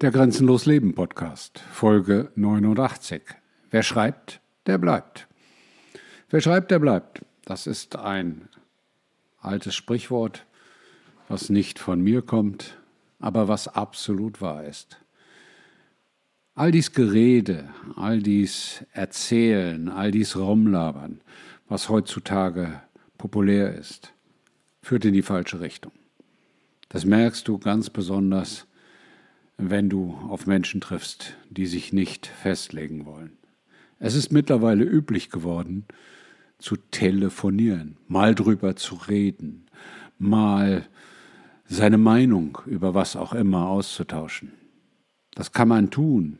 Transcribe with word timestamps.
Der 0.00 0.12
Grenzenlos 0.12 0.64
Leben 0.64 0.94
Podcast, 0.94 1.58
Folge 1.58 2.32
89. 2.34 3.20
Wer 3.70 3.82
schreibt, 3.82 4.40
der 4.64 4.78
bleibt. 4.78 5.28
Wer 6.30 6.40
schreibt, 6.40 6.70
der 6.70 6.78
bleibt. 6.78 7.20
Das 7.44 7.66
ist 7.66 7.96
ein 7.96 8.48
altes 9.42 9.74
Sprichwort, 9.74 10.46
was 11.28 11.50
nicht 11.50 11.78
von 11.78 12.00
mir 12.00 12.22
kommt, 12.22 12.78
aber 13.18 13.46
was 13.46 13.68
absolut 13.68 14.40
wahr 14.40 14.64
ist. 14.64 14.98
All 16.54 16.70
dies 16.70 16.92
Gerede, 16.92 17.68
all 17.94 18.22
dies 18.22 18.86
Erzählen, 18.92 19.90
all 19.90 20.12
dies 20.12 20.34
Rumlabern, 20.34 21.20
was 21.68 21.90
heutzutage 21.90 22.80
populär 23.18 23.74
ist, 23.74 24.14
führt 24.80 25.04
in 25.04 25.12
die 25.12 25.20
falsche 25.20 25.60
Richtung. 25.60 25.92
Das 26.88 27.04
merkst 27.04 27.46
du 27.46 27.58
ganz 27.58 27.90
besonders, 27.90 28.66
wenn 29.62 29.90
du 29.90 30.16
auf 30.28 30.46
Menschen 30.46 30.80
triffst, 30.80 31.36
die 31.50 31.66
sich 31.66 31.92
nicht 31.92 32.26
festlegen 32.26 33.04
wollen. 33.04 33.36
Es 33.98 34.14
ist 34.14 34.32
mittlerweile 34.32 34.84
üblich 34.84 35.30
geworden, 35.30 35.84
zu 36.58 36.76
telefonieren, 36.76 37.96
mal 38.08 38.34
drüber 38.34 38.76
zu 38.76 38.94
reden, 38.94 39.66
mal 40.18 40.86
seine 41.66 41.98
Meinung 41.98 42.58
über 42.66 42.94
was 42.94 43.16
auch 43.16 43.32
immer 43.32 43.68
auszutauschen. 43.68 44.52
Das 45.34 45.52
kann 45.52 45.68
man 45.68 45.90
tun. 45.90 46.38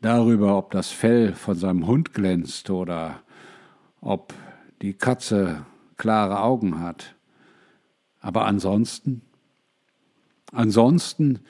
Darüber, 0.00 0.56
ob 0.56 0.70
das 0.70 0.90
Fell 0.90 1.34
von 1.34 1.56
seinem 1.56 1.86
Hund 1.86 2.14
glänzt 2.14 2.70
oder 2.70 3.22
ob 4.00 4.32
die 4.80 4.94
Katze 4.94 5.66
klare 5.96 6.40
Augen 6.40 6.80
hat. 6.80 7.16
Aber 8.20 8.46
ansonsten, 8.46 9.22
ansonsten 10.52 11.40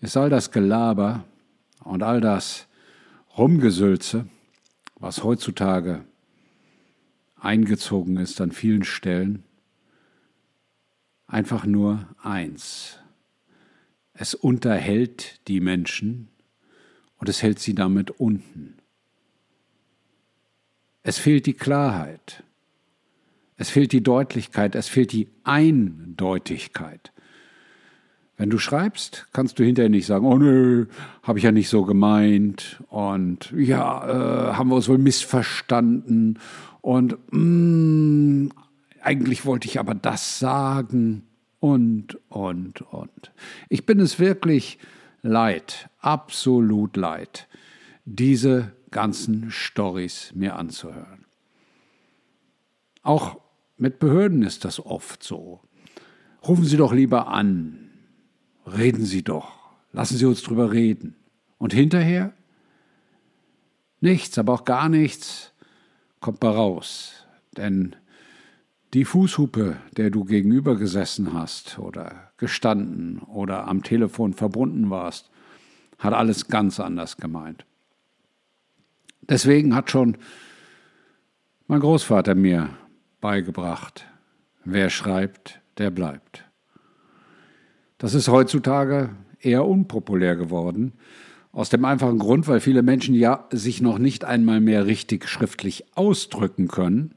ist 0.00 0.16
all 0.16 0.30
das 0.30 0.50
Gelaber 0.50 1.24
und 1.84 2.02
all 2.02 2.20
das 2.20 2.66
Rumgesülze, 3.36 4.26
was 4.96 5.24
heutzutage 5.24 6.04
eingezogen 7.36 8.16
ist 8.16 8.40
an 8.40 8.52
vielen 8.52 8.84
Stellen, 8.84 9.44
einfach 11.26 11.64
nur 11.64 12.08
eins. 12.22 12.98
Es 14.12 14.34
unterhält 14.34 15.46
die 15.46 15.60
Menschen 15.60 16.28
und 17.18 17.28
es 17.28 17.42
hält 17.42 17.58
sie 17.60 17.74
damit 17.74 18.10
unten. 18.10 18.76
Es 21.02 21.18
fehlt 21.18 21.46
die 21.46 21.54
Klarheit, 21.54 22.42
es 23.56 23.70
fehlt 23.70 23.92
die 23.92 24.02
Deutlichkeit, 24.02 24.74
es 24.74 24.88
fehlt 24.88 25.12
die 25.12 25.28
Eindeutigkeit. 25.44 27.12
Wenn 28.38 28.50
du 28.50 28.58
schreibst, 28.58 29.26
kannst 29.32 29.58
du 29.58 29.64
hinterher 29.64 29.90
nicht 29.90 30.06
sagen, 30.06 30.24
oh 30.24 30.38
nö, 30.38 30.86
habe 31.24 31.38
ich 31.38 31.44
ja 31.44 31.50
nicht 31.50 31.68
so 31.68 31.84
gemeint 31.84 32.80
und 32.88 33.52
ja, 33.56 34.50
äh, 34.50 34.54
haben 34.54 34.70
wir 34.70 34.76
uns 34.76 34.88
wohl 34.88 34.96
missverstanden 34.96 36.38
und 36.80 37.18
mm, 37.32 38.50
eigentlich 39.02 39.44
wollte 39.44 39.66
ich 39.66 39.80
aber 39.80 39.96
das 39.96 40.38
sagen 40.38 41.24
und, 41.58 42.16
und, 42.28 42.82
und. 42.82 43.32
Ich 43.68 43.84
bin 43.86 43.98
es 43.98 44.20
wirklich 44.20 44.78
leid, 45.22 45.90
absolut 45.98 46.96
leid, 46.96 47.48
diese 48.04 48.70
ganzen 48.92 49.50
Stories 49.50 50.30
mir 50.36 50.54
anzuhören. 50.54 51.24
Auch 53.02 53.40
mit 53.76 53.98
Behörden 53.98 54.44
ist 54.44 54.64
das 54.64 54.78
oft 54.78 55.24
so. 55.24 55.60
Rufen 56.46 56.64
Sie 56.64 56.76
doch 56.76 56.92
lieber 56.92 57.26
an, 57.26 57.87
Reden 58.76 59.04
Sie 59.04 59.22
doch. 59.22 59.52
Lassen 59.92 60.16
Sie 60.16 60.26
uns 60.26 60.42
drüber 60.42 60.72
reden. 60.72 61.16
Und 61.58 61.72
hinterher? 61.72 62.32
Nichts, 64.00 64.38
aber 64.38 64.52
auch 64.52 64.64
gar 64.64 64.88
nichts 64.88 65.52
kommt 66.20 66.40
bei 66.40 66.48
raus. 66.48 67.26
Denn 67.56 67.96
die 68.94 69.04
Fußhupe, 69.04 69.76
der 69.96 70.10
du 70.10 70.24
gegenüber 70.24 70.76
gesessen 70.76 71.32
hast 71.32 71.78
oder 71.78 72.32
gestanden 72.36 73.18
oder 73.20 73.66
am 73.66 73.82
Telefon 73.82 74.34
verbunden 74.34 74.90
warst, 74.90 75.30
hat 75.98 76.14
alles 76.14 76.48
ganz 76.48 76.80
anders 76.80 77.16
gemeint. 77.16 77.64
Deswegen 79.22 79.74
hat 79.74 79.90
schon 79.90 80.16
mein 81.66 81.80
Großvater 81.80 82.34
mir 82.34 82.70
beigebracht, 83.20 84.06
wer 84.64 84.88
schreibt, 84.88 85.60
der 85.76 85.90
bleibt. 85.90 86.47
Das 87.98 88.14
ist 88.14 88.28
heutzutage 88.28 89.10
eher 89.40 89.66
unpopulär 89.66 90.36
geworden. 90.36 90.92
Aus 91.52 91.68
dem 91.68 91.84
einfachen 91.84 92.18
Grund, 92.18 92.46
weil 92.46 92.60
viele 92.60 92.82
Menschen 92.82 93.14
ja 93.14 93.46
sich 93.50 93.80
noch 93.80 93.98
nicht 93.98 94.24
einmal 94.24 94.60
mehr 94.60 94.86
richtig 94.86 95.28
schriftlich 95.28 95.84
ausdrücken 95.96 96.68
können. 96.68 97.14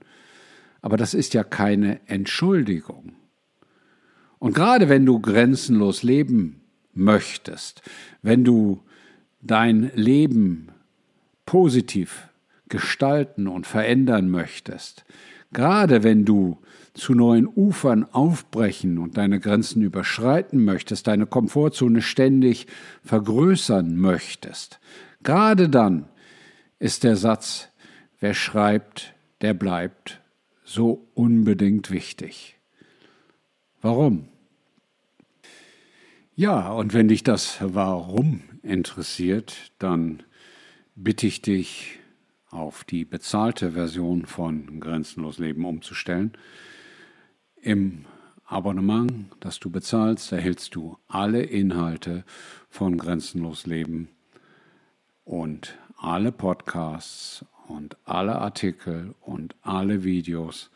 Aber 0.82 0.98
das 0.98 1.14
ist 1.14 1.36
ja 1.36 1.44
keine 1.44 2.00
Entschuldigung. 2.08 3.14
Und 4.40 4.56
gerade 4.56 4.90
wenn 4.90 5.06
du 5.06 5.20
grenzenlos 5.20 6.02
leben 6.02 6.62
möchtest, 6.94 7.84
wenn 8.24 8.44
du 8.44 8.82
dein 9.42 9.92
Leben 9.94 10.70
positiv 11.46 12.28
gestalten 12.72 13.48
und 13.48 13.68
verändern 13.68 14.32
möchtest, 14.32 15.06
gerade 15.54 16.02
wenn 16.02 16.26
du 16.26 16.58
zu 16.96 17.14
neuen 17.14 17.46
Ufern 17.48 18.04
aufbrechen 18.12 18.98
und 18.98 19.18
deine 19.18 19.40
Grenzen 19.40 19.84
überschreiten 19.84 20.66
möchtest, 20.66 21.06
deine 21.06 21.28
Komfortzone 21.28 22.02
ständig 22.02 22.66
vergrößern 23.04 23.96
möchtest, 23.96 24.80
gerade 25.22 25.70
dann 25.70 26.06
ist 26.80 27.04
der 27.04 27.16
Satz, 27.16 27.70
wer 28.20 28.34
schreibt, 28.34 29.14
der 29.42 29.54
bleibt, 29.54 30.22
so 30.64 31.08
unbedingt 31.14 31.92
wichtig. 31.92 32.58
Warum? 33.82 34.28
Ja, 36.36 36.72
und 36.72 36.94
wenn 36.94 37.08
dich 37.08 37.24
das 37.24 37.58
Warum 37.62 38.42
interessiert, 38.64 39.72
dann 39.80 40.24
bitte 40.96 41.28
ich 41.28 41.42
dich, 41.42 42.00
auf 42.52 42.84
die 42.84 43.06
bezahlte 43.06 43.72
Version 43.72 44.26
von 44.26 44.80
Grenzenlos 44.80 45.40
Leben 45.40 45.66
umzustellen. 45.66 46.34
Im 47.62 48.06
Abonnement, 48.46 49.28
das 49.40 49.60
du 49.60 49.70
bezahlst, 49.70 50.32
erhältst 50.34 50.76
du 50.76 50.98
alle 51.08 51.42
Inhalte 51.42 52.26
von 52.70 52.98
Grenzenlos 52.98 53.66
Leben 53.66 54.10
und 55.24 55.78
alle 55.98 56.34
Podcasts 56.34 57.46
und 57.70 57.96
alle 58.04 58.36
Artikel 58.40 59.16
und 59.22 59.56
alle 59.62 60.04
Videos 60.04 60.70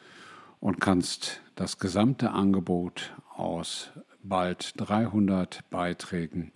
und 0.62 0.80
kannst 0.80 1.42
das 1.56 1.78
gesamte 1.78 2.32
Angebot 2.32 3.14
aus 3.36 3.92
bald 4.24 4.74
300 4.78 5.70
Beiträgen 5.70 6.54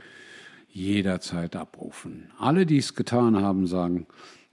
jederzeit 0.69 1.55
abrufen. 1.55 2.31
Alle, 2.37 2.65
die 2.65 2.77
es 2.77 2.95
getan 2.95 3.41
haben, 3.41 3.67
sagen, 3.67 4.07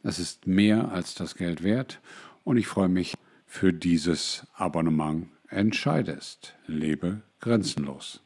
es 0.06 0.20
ist 0.20 0.46
mehr 0.46 0.92
als 0.92 1.14
das 1.14 1.34
Geld 1.34 1.64
wert 1.64 2.00
und 2.44 2.56
ich 2.56 2.68
freue 2.68 2.88
mich 2.88 3.14
für 3.44 3.72
dieses 3.72 4.46
Abonnement 4.54 5.28
entscheidest. 5.48 6.54
Lebe 6.66 7.22
grenzenlos. 7.40 8.22